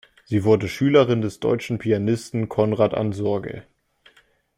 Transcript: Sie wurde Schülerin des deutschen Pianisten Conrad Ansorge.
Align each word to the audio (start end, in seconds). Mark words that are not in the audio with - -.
Sie 0.25 0.43
wurde 0.45 0.67
Schülerin 0.67 1.21
des 1.21 1.39
deutschen 1.39 1.77
Pianisten 1.77 2.49
Conrad 2.49 2.95
Ansorge. 2.95 3.61